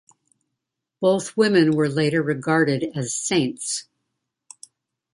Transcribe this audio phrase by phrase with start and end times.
[0.99, 3.85] Both women were later regarded as saints.